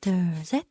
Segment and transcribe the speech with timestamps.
[0.00, 0.62] thursday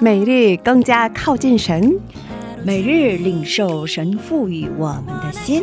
[0.00, 1.98] 每日更加靠近神。
[2.62, 5.62] 每日领受神赋予我们的心。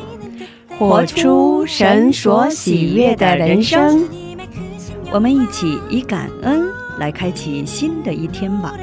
[0.81, 4.03] 活出神所喜悦的人生。
[5.11, 8.73] 我们一起以感恩来开启新的一天吧。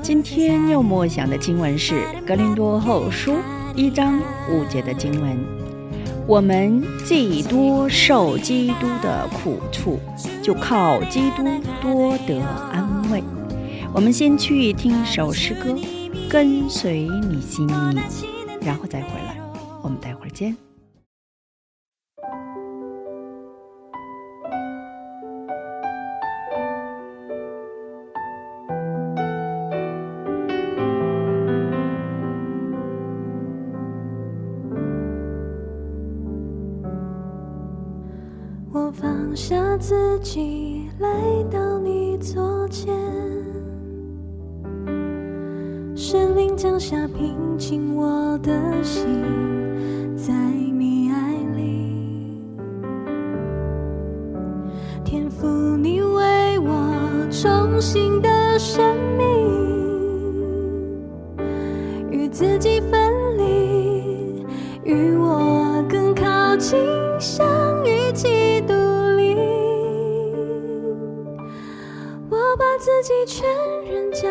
[0.00, 1.94] 今天要默想的经文是
[2.26, 3.32] 《格林多后书》
[3.74, 4.18] 一章
[4.50, 5.38] 五节的经文。
[6.26, 10.00] 我们既多受基督的苦处，
[10.42, 11.44] 就靠基督
[11.82, 12.40] 多得
[12.72, 13.22] 安慰。
[13.92, 15.76] 我们先去听一首诗歌，
[16.30, 17.98] 跟随你心意，
[18.68, 19.34] 然后再回来。
[19.82, 20.54] 我们待会儿见。
[38.70, 41.08] 我放下自己，来
[41.50, 41.58] 到
[46.10, 48.50] 神灵降下平静我的
[48.82, 49.04] 心，
[50.16, 52.40] 在你爱里，
[55.04, 58.82] 天赋你为我重新的生
[59.18, 59.26] 命，
[62.10, 64.46] 与自己分离，
[64.84, 66.78] 与我更靠近，
[67.20, 67.46] 相
[67.84, 68.72] 遇即独
[69.18, 69.36] 立。
[72.30, 73.46] 我把自己全
[73.84, 74.26] 人交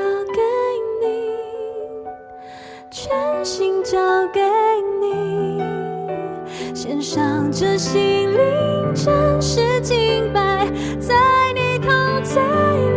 [7.60, 10.68] 这心灵，真实敬拜，
[11.00, 11.16] 在
[11.56, 11.90] 你同
[12.24, 12.40] 在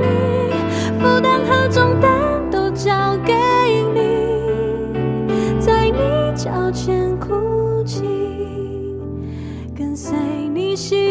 [0.02, 0.52] 里，
[1.00, 3.32] 负担和重担都交给
[3.94, 5.98] 你，在你
[6.36, 8.04] 脚前哭泣，
[9.74, 10.14] 跟随
[10.52, 11.09] 你心。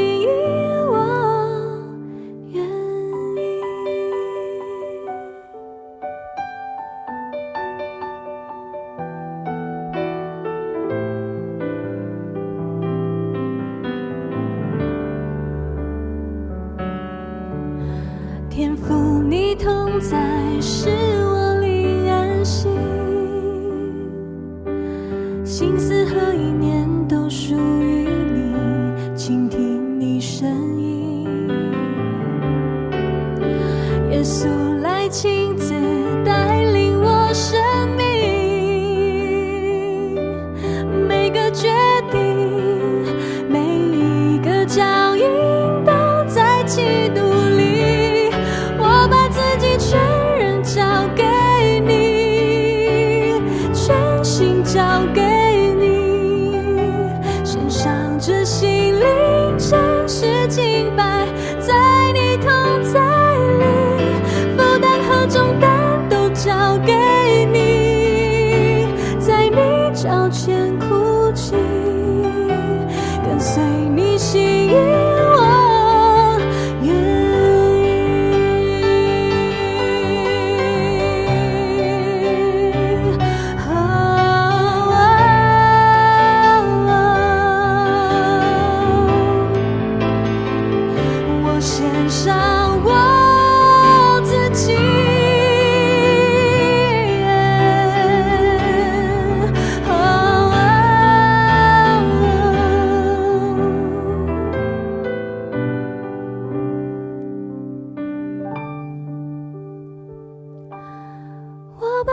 [25.99, 27.88] 任何一年都属于。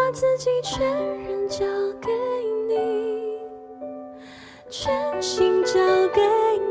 [0.07, 0.87] 把自己全
[1.25, 1.67] 人交
[2.01, 2.09] 给
[2.69, 3.41] 你，
[4.71, 5.73] 全心交
[6.15, 6.23] 给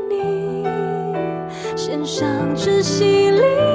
[0.08, 0.64] 你，
[1.76, 3.65] 献上这心灵，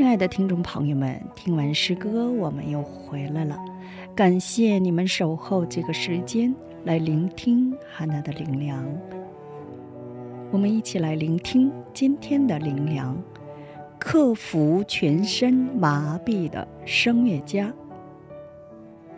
[0.00, 3.54] 亲爱的听众朋友们，听完诗歌，我们又回来了。
[4.14, 6.54] 感谢你们守候这个时间
[6.84, 8.82] 来聆听汉娜的灵粮。
[10.50, 13.14] 我们一起来聆听今天的灵粮，
[13.98, 17.70] 克服全身麻痹的声乐家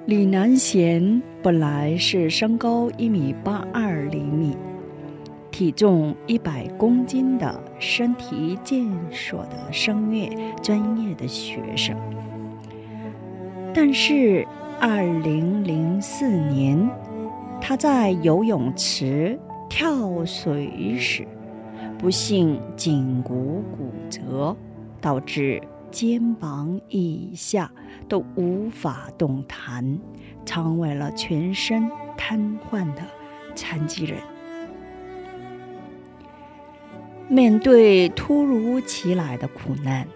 [0.07, 4.57] 李南贤，本来是身高一米八二厘米。
[5.53, 10.29] 体重一百公斤的身体健硕的声乐
[10.63, 11.95] 专业的学生，
[13.75, 14.49] 但是
[14.81, 16.91] 二零零四年，
[17.61, 19.39] 他在游泳池
[19.69, 21.29] 跳水时，
[21.99, 24.57] 不幸颈骨骨折，
[25.03, 27.71] 导致肩膀以下
[28.09, 29.99] 都无法动弹，
[30.47, 33.03] 成为了全身瘫痪的
[33.55, 34.19] 残疾人。
[37.33, 40.07] 面对突如其来的苦难，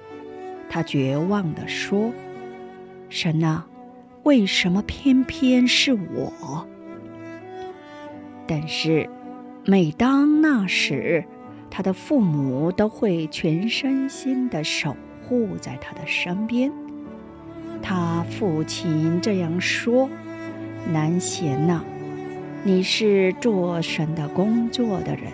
[0.68, 2.12] 他绝望地说
[3.08, 3.66] ：“神啊，
[4.24, 6.68] 为什么偏偏是我？”
[8.46, 9.08] 但是，
[9.64, 11.24] 每当那时，
[11.70, 16.70] 他的父母都会全身心地守护在他的身边。
[17.80, 20.06] 他父亲这样说
[20.92, 21.82] ：“南贤呐，
[22.62, 25.32] 你是做神的工作的人。”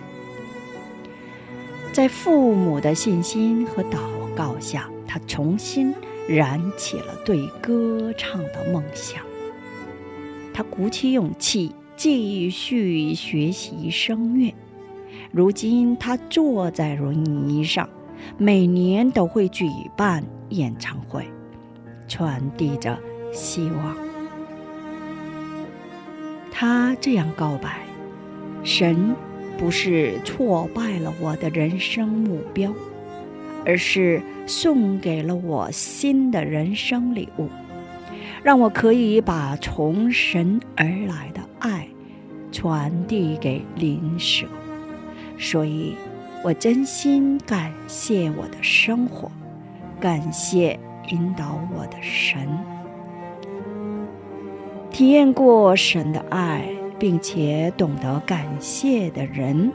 [1.93, 3.99] 在父母的信心和祷
[4.35, 5.93] 告下，他重新
[6.27, 9.21] 燃起了对歌唱的梦想。
[10.51, 14.51] 他鼓起勇气继续学习声乐。
[15.31, 17.87] 如今，他坐在轮椅上，
[18.39, 21.27] 每年都会举办演唱会，
[22.07, 22.97] 传递着
[23.31, 23.95] 希望。
[26.51, 27.85] 他这样告白
[28.65, 29.15] ：“神。”
[29.63, 32.73] 不是挫败了我的人生目标，
[33.65, 37.47] 而是送给了我新的人生礼物，
[38.43, 41.87] 让我可以把从神而来的爱
[42.51, 44.45] 传递给邻舍。
[45.39, 45.95] 所以，
[46.43, 49.31] 我真心感谢我的生活，
[49.97, 50.77] 感谢
[51.07, 52.45] 引导我的神，
[54.91, 56.82] 体验过神的爱。
[56.99, 59.71] 并且懂得感谢的人，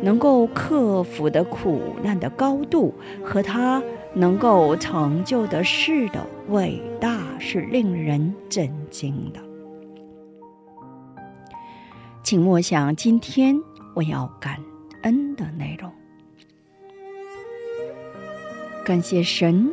[0.00, 3.82] 能够克服的苦难的高度和他
[4.14, 9.40] 能够成就的事的伟大，是令人震惊的。
[12.22, 13.60] 请默想今天
[13.94, 14.58] 我要感
[15.02, 15.92] 恩的内容。
[18.84, 19.70] 感谢神，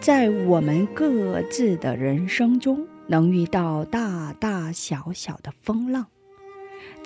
[0.00, 6.06] 在我们各自的人生中，能遇到大大小小的风浪。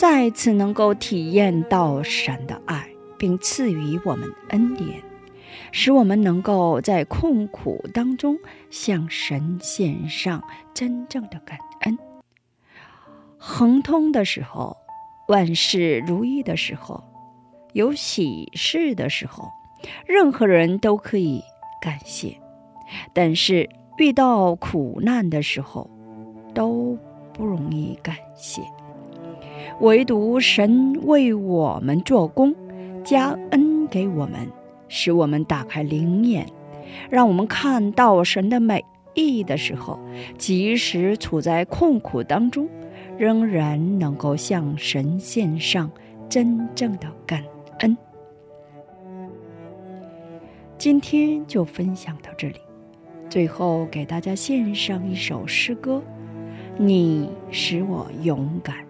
[0.01, 2.89] 再次能够体验到神的爱，
[3.19, 5.03] 并赐予我们恩典，
[5.73, 8.39] 使我们能够在困苦当中
[8.71, 10.43] 向神献上
[10.73, 11.99] 真正的感恩。
[13.37, 14.75] 亨通的时候，
[15.29, 17.05] 万事如意的时候，
[17.75, 19.51] 有喜事的时候，
[20.07, 21.43] 任何人都可以
[21.79, 22.41] 感谢；
[23.13, 25.91] 但是遇到苦难的时候，
[26.55, 26.97] 都
[27.35, 28.63] 不容易感谢。
[29.81, 32.55] 唯独神为我们做工，
[33.03, 34.47] 加恩给我们，
[34.89, 36.47] 使我们打开灵眼，
[37.09, 38.85] 让我们看到神的美
[39.15, 39.99] 意的时候，
[40.37, 42.69] 即使处在困苦当中，
[43.17, 45.91] 仍然能够向神献上
[46.29, 47.43] 真正的感
[47.79, 47.97] 恩。
[50.77, 52.61] 今天就分享到这里，
[53.31, 56.03] 最后给大家献上一首诗歌：
[56.77, 58.90] 你使我勇敢。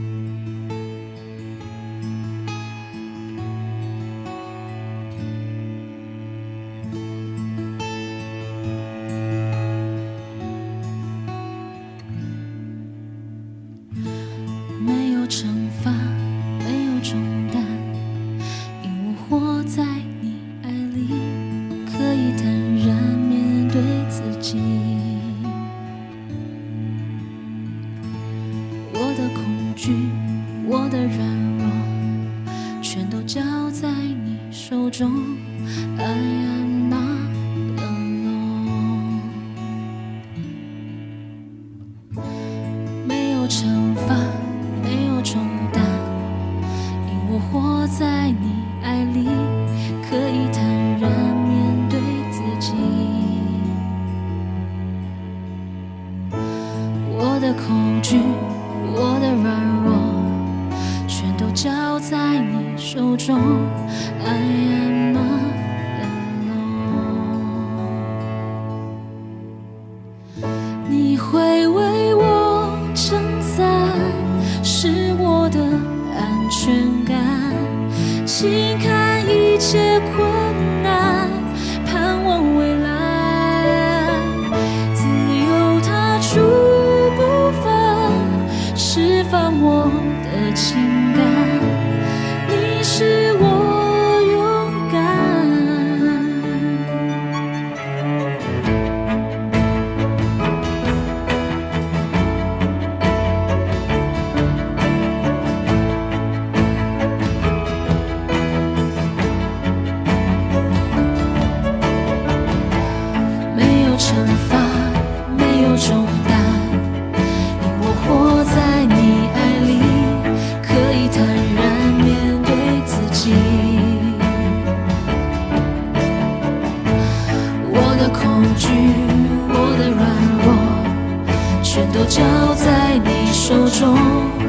[132.11, 134.40] 交在你手中。